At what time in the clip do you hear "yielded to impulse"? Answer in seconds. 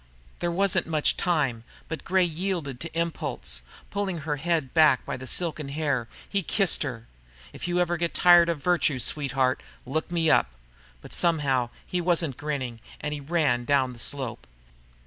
2.23-3.61